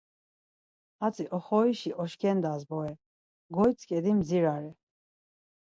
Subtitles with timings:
[0.99, 2.93] Hatzi oxorişi oşkendas bore,
[3.55, 4.71] goitzǩedi, mdzirare.